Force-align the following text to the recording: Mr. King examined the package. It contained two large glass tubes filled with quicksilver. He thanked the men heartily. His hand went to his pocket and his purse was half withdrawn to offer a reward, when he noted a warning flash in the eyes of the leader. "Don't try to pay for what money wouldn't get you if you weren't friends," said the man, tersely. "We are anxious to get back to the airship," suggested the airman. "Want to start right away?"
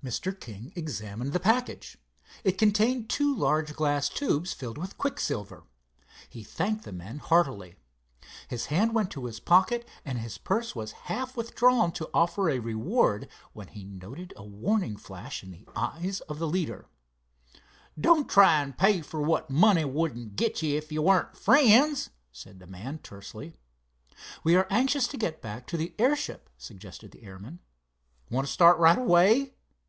Mr. 0.00 0.40
King 0.40 0.72
examined 0.76 1.32
the 1.34 1.40
package. 1.40 1.98
It 2.44 2.52
contained 2.56 3.10
two 3.10 3.34
large 3.34 3.74
glass 3.74 4.08
tubes 4.08 4.54
filled 4.54 4.78
with 4.78 4.96
quicksilver. 4.96 5.64
He 6.30 6.42
thanked 6.44 6.84
the 6.84 6.92
men 6.92 7.18
heartily. 7.18 7.74
His 8.46 8.66
hand 8.66 8.94
went 8.94 9.10
to 9.10 9.26
his 9.26 9.38
pocket 9.40 9.86
and 10.06 10.16
his 10.16 10.38
purse 10.38 10.74
was 10.74 10.92
half 11.10 11.36
withdrawn 11.36 11.90
to 11.92 12.08
offer 12.14 12.48
a 12.48 12.60
reward, 12.60 13.28
when 13.52 13.66
he 13.68 13.84
noted 13.84 14.32
a 14.36 14.44
warning 14.44 14.96
flash 14.96 15.42
in 15.42 15.50
the 15.50 15.68
eyes 15.76 16.20
of 16.22 16.38
the 16.38 16.48
leader. 16.48 16.86
"Don't 18.00 18.30
try 18.30 18.64
to 18.64 18.72
pay 18.72 19.02
for 19.02 19.20
what 19.20 19.50
money 19.50 19.84
wouldn't 19.84 20.36
get 20.36 20.62
you 20.62 20.74
if 20.78 20.90
you 20.92 21.02
weren't 21.02 21.36
friends," 21.36 22.08
said 22.32 22.60
the 22.60 22.68
man, 22.68 22.98
tersely. 23.00 23.52
"We 24.44 24.54
are 24.56 24.68
anxious 24.70 25.06
to 25.08 25.18
get 25.18 25.42
back 25.42 25.66
to 25.66 25.76
the 25.76 25.92
airship," 25.98 26.48
suggested 26.56 27.10
the 27.10 27.24
airman. 27.24 27.58
"Want 28.30 28.46
to 28.46 28.50
start 28.52 28.78
right 28.78 28.96
away?" 28.96 29.54